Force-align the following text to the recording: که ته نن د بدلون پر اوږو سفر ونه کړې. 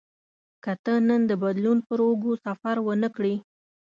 که 0.63 0.71
ته 0.83 0.93
نن 1.07 1.21
د 1.27 1.31
بدلون 1.43 1.77
پر 1.87 1.99
اوږو 2.07 2.31
سفر 2.45 2.75
ونه 2.81 3.09
کړې. 3.15 3.35